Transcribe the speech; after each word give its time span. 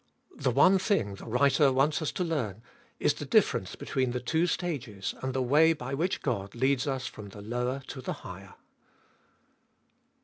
The 0.37 0.49
one 0.49 0.79
thing 0.79 1.13
the 1.13 1.27
writer 1.27 1.71
wants 1.71 2.01
us 2.01 2.11
to 2.13 2.23
learn 2.23 2.63
is 2.99 3.13
the 3.13 3.23
difference 3.23 3.75
between 3.75 4.13
the 4.13 4.19
two 4.19 4.47
stages, 4.47 5.13
and 5.21 5.31
the 5.31 5.43
way 5.43 5.73
by 5.73 5.93
which 5.93 6.23
God 6.23 6.55
leads 6.55 6.87
us 6.87 7.05
from 7.05 7.29
the 7.29 7.41
lower 7.43 7.83
to 7.89 8.01
the 8.01 8.13
higher. 8.25 8.55